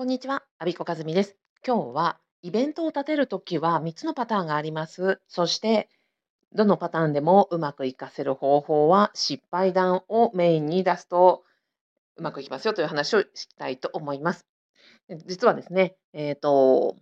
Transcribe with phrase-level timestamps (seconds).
[0.00, 1.36] こんにちは、アビコカズミです。
[1.62, 5.20] 今日はイベントを立てるときは3つのパターンがあります。
[5.28, 5.90] そして、
[6.54, 11.44] どのパターンでもうまくいかせる方法は失敗談をメインに出すと
[12.16, 14.46] うまくいきますよという話をしたいと思います。
[15.26, 16.96] 実はですね、えっ、ー、と、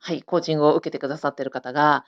[0.00, 2.04] はい、コーチングを受けてくださっている方が、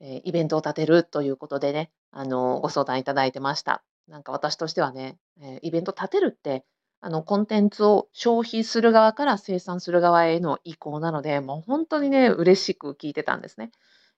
[0.00, 3.82] え、イベントを立てるということでね、あの、ご相談いただいてました。
[4.06, 6.66] なんか私としてはね、え、イベント立てるって
[7.00, 13.70] あの、コンテンツを消費する側から生産する側への移行なので、もう本当にね、嬉しく聞いてたんですね。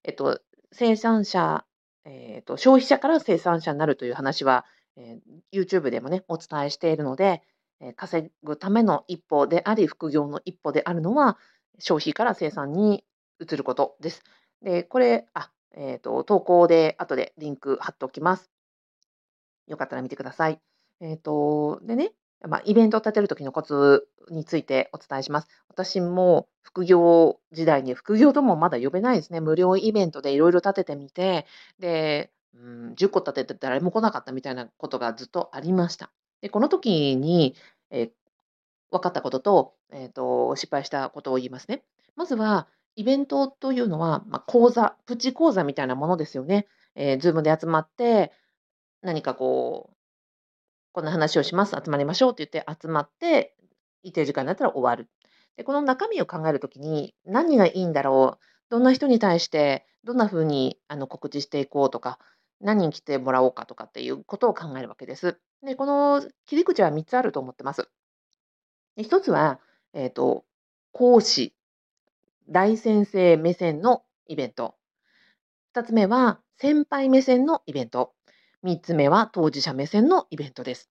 [0.04, 0.40] えっと、
[0.72, 1.64] 生産者、
[2.04, 4.64] えっと、消費者から生産者になるという話は、
[4.96, 7.42] えー、YouTube でもね、お伝えしているので、
[7.80, 11.38] えー、稼ぐための一歩であり、副業の一歩であるのは、
[11.78, 13.04] 消費から生産に
[13.40, 14.22] 移ることです。
[14.62, 18.50] で、これ、あ、えっ、ー、と、投稿で後でリンク貼っておきます。
[19.66, 20.60] よかったら見てください。
[21.00, 22.12] えっ、と、でね、
[22.46, 25.48] まあ、イベントを立てる時のコツについてお伝えします。
[25.68, 29.40] 私も副業時代に副業ともまだ呼べないですね。
[29.40, 31.46] 無料イベントでいろいろ立ててみて、
[31.80, 36.10] で、うん、10個立てて誰も来なかったみたいなことがずっとありました。
[36.40, 37.54] で、この時に、
[37.90, 38.10] え、
[38.90, 41.82] 分かったことと、え、ー、と、失敗したことを言いますね。
[42.16, 46.66] まずは、イベントというのは、まあ、講座、プチ講座みたいなものですよね。
[46.94, 48.32] えー、ズームで集まって、
[49.02, 49.97] 何かこう、
[50.98, 53.54] こんな話をします、集まりましょうって言って集まって、
[54.02, 55.08] 一定時間になったら終わる。
[55.56, 62.18] で、この中身を考えるときに、何がいいんだろう、どんな人に対して、どんな風にあに告知していこうとか、
[62.60, 65.38] 何人来てもらおうかとかっていうことを考えるわけです。
[65.62, 67.88] で、この切り口は3つあると思ってます。
[68.96, 69.60] で1つは、
[69.92, 70.44] えっ、ー、と、
[70.90, 71.54] 講師、
[72.48, 74.74] 大先生目線のイベント。
[75.76, 78.14] 2つ目は、先輩目線のイベント。
[78.64, 80.90] 3つ目は当事者目線のイベントです。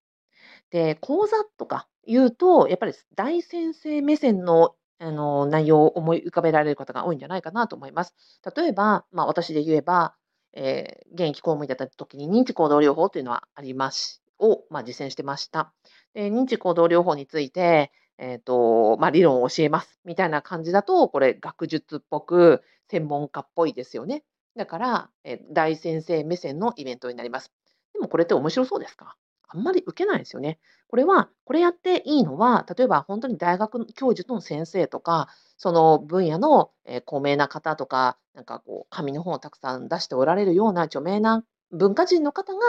[0.72, 8.16] で、講座とか言うと、やっぱり大先生目線のあの内容を思い浮かべられる方が多いんじゃないかなと思います。
[8.56, 10.16] 例えば、まあ、私で言えば、
[10.54, 15.72] えー、現役公務員だった時に認知行動療法というのはありますを、まあ、実践してました。
[16.16, 24.24] で認知行動療法について、えーとまあ、理論を教えますみたいな感じだと、これ学術っぽく専門家っぽいですよね。
[24.56, 27.54] だから、え大先生目線のイベントになります。
[27.98, 29.16] でもこれって面白そうですか？
[29.50, 30.60] あんまり受けないですよね。
[30.90, 42.60] これは、これやっていいのは、例えば本当に大学教授の先生とか、その分野の、え高名な方とか、なんかこう、紙の本をたくさん出しておられるような著名な文化人の方が、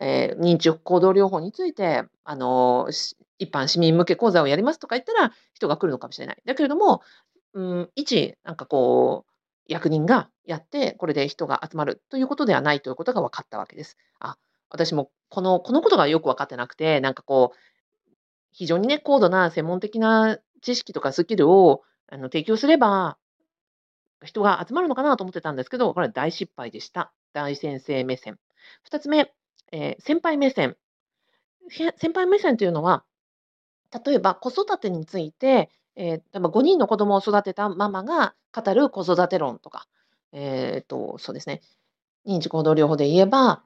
[0.00, 2.88] えー、認知行動療法について、あの
[3.38, 6.42] 一般市民向け講座をやりますとか言ったら、人が来るのかもしれない。
[6.44, 7.02] だけれども、
[7.54, 9.32] うん、一、なんかこう、
[9.68, 13.96] 役人がやって、これで人が集まるということではないということが分かったわけです。
[14.20, 14.36] あ、
[14.70, 18.12] 私もこのこのことがよく分かってなくて、なんかこう、
[18.52, 23.18] 非常にね、高度な専門的な知識とかスキルをあの提供すれば、
[24.24, 27.12] 人が集まるのかなと思ってたんですけど、これは大失敗でした。
[27.32, 28.38] 大先生目線。
[28.90, 29.32] 2つ目、
[29.72, 30.76] えー、先輩目線。
[31.68, 33.04] 先輩目線というのは、
[34.04, 39.86] 例えば子育てについて、えー、多分5人の子供を育てたママが語る子育て論とか、
[40.32, 41.60] えっ、と、そうですね、
[42.26, 43.62] 認知行動療法で言えば、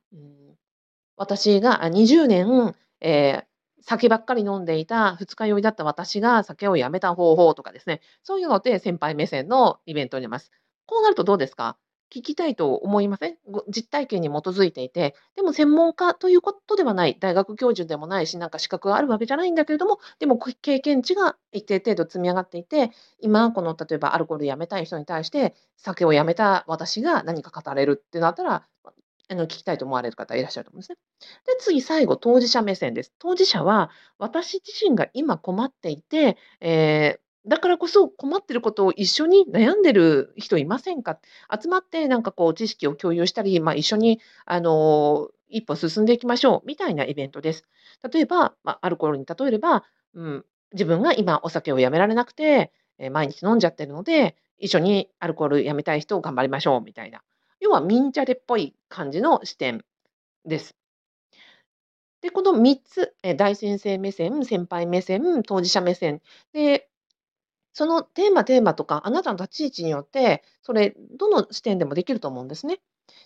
[1.21, 3.45] 私が20年、えー、
[3.83, 10.51] 酒ばっかり飲んでいた二日酔いだった私が酒をやめた方法とかですね、そういうので先輩目線のイベントになります。
[10.87, 11.77] こうなるとどうですか？
[12.11, 13.37] 聞きたいと思いません？
[13.69, 28.65] 実体験に基づいていて、でも専門家ということではない、大学教授でもないし、なんか資格があるわけじゃないんだけれども、でも経験値が一定程度積み上がっていて、今、この例えばアルコールやめたい人に対して、酒をやめた私が何か語れるってなったら、
[29.31, 30.97] あの聞きたいと思われる方いらっしゃると思うんですね。
[31.47, 33.15] で、次、最後、当事者目線です。
[33.19, 41.19] 当事者は、私自身が今困っていて、えーだからこそ困ってることを一緒に悩んでる人いませんか？
[41.51, 47.65] 集まってなんかこう知識を共有したり、まあ、一緒にあの一歩進んでいきましょうみたいなイベントです。
[48.13, 57.23] 例えば、まあ、アルコールに例えれば、うん、自分が今お酒をやめられなくて、え、毎日飲んじゃってるので一緒にアルコールやめたい人を頑張りましょうみたいな
[57.61, 59.85] 要はミンチャレっぽい感じの視点
[60.47, 60.75] です。
[62.23, 66.21] で、この3つ、大先生目線、先輩目線、当事者目線
[66.53, 66.89] で
[67.73, 72.81] そのテーマテーマとか、あなたの立ち位置によって、それ、どの視点でもできると思うんですね。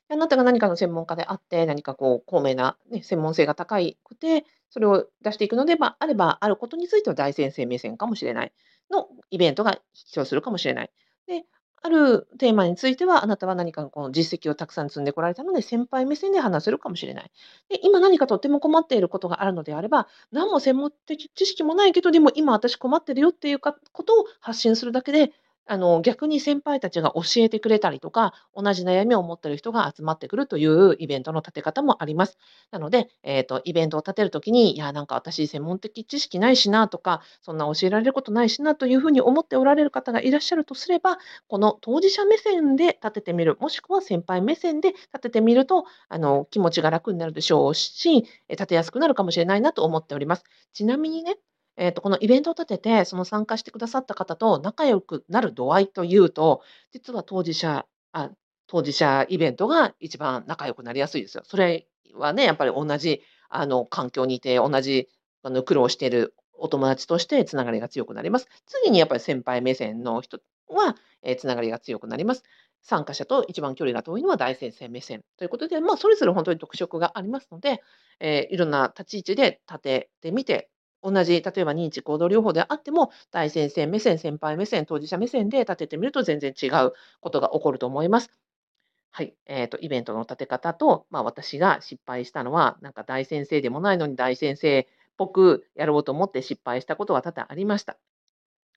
[0.08, 8.52] あなたが何かの専門家であって、何かこう、高名な、ね、専門性が高くて、それを出していくのであれば、あることについては大先生目線かもしれない
[8.90, 10.90] のイベントが必要するかもしれない。
[11.26, 11.44] で、
[11.84, 17.30] あるテーマについては、あなたは何かこの実績をたくさん積んでこられたので、先輩目線で話せるかもしれない。
[17.68, 23.72] で、今何かとっても困っていることがあるのであれば、何も専門的知識もないけど、でも今私困ってるよっていうこ
[24.02, 25.32] とを発信するだけで、
[25.66, 32.36] あの、逆に先輩たちが教えてくれたりとか、同じ悩みを持っている人が集まってくるというイベントの立て方もあります。
[32.70, 41.18] なので、えっと、イベントを立てるときに、いや、なんか私専門的知識ないしなとか、そんな教えられることないしなというふうに思っておられる方がいらっしゃるとすれば、
[41.48, 50.44] この当事者目線で立ててみる、もしくは先輩目線で立ててみると、あの、気持ちが楽になるでしょうし、立てやすくなるかもしれないなと思っております。
[50.74, 51.36] ちなみにね、
[51.76, 56.62] えっと、このイベントを立てて、その参加してくださった方と仲良くなる度合いというと、
[56.92, 58.30] 実は当事者あ、
[58.66, 61.42] 当事者イベントが一番仲良くなりやすいですよ。
[61.44, 65.08] それはね、やっぱり同じあの環境にいて、同じ
[65.42, 68.48] あの苦労しているお友達としてつながりが強くなります。
[68.66, 72.44] 次にやっぱり先輩目線の人は、えーつながりが強くなります。
[72.82, 77.80] 参加者と一番距離が遠いのは大先生目線ということで、まあ、それぞれ本当に特色がありますので、
[78.20, 80.68] えーいろんな立ち位置で立ててみて、
[81.04, 88.30] 同じ、例えば認知行動療法であっても、大先生目線、先輩目線、当事者目線で立ててみると全然違うことが起こると思います。
[89.12, 89.36] はい。
[89.46, 94.86] えっと、イベントの立て方と、まあ、私が失敗したのは、なんか大先生でもないのに大先生っ
[95.16, 97.98] ぽくやろうと思って失敗したことが多々ありました。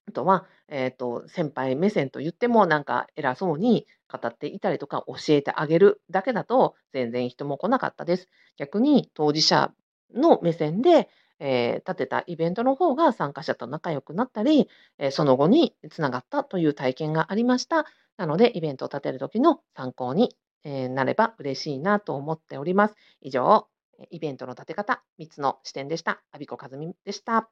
[0.06, 8.28] あとは、えっと、先輩目線と言っても、なんか偉そうに語っていたりとか、教えてあげるだけだと、全然人も来なかったです。
[8.56, 9.72] 逆に当事者
[10.14, 11.08] の目線で、
[11.40, 14.68] えー立てたイベントの方が参加者と仲良くなったり、
[14.98, 17.86] えーその後につながったという体験がありました。
[18.16, 22.94] なので、イベントを立てる時の参考に、えーなれば嬉しいなと思っております。
[23.20, 23.68] 以上、
[23.98, 26.22] えイベントの立て方3つの視点でした。
[26.32, 27.50] アビコカズミでした。